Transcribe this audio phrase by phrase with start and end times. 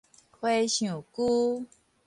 [0.31, 1.67] 和尚龜